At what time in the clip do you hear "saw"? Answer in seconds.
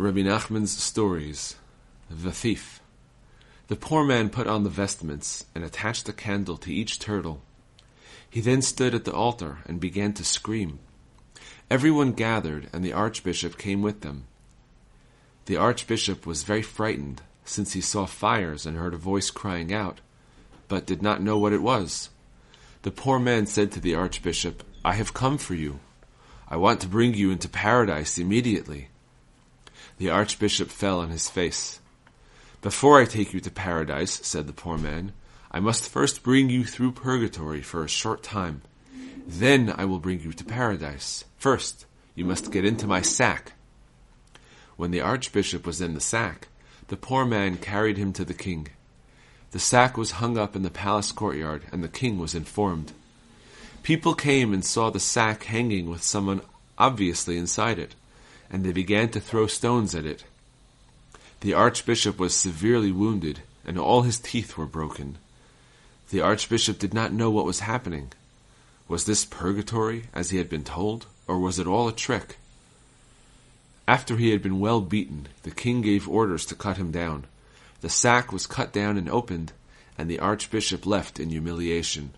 17.80-18.06, 54.64-54.90